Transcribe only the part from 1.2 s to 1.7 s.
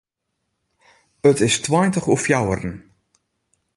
It is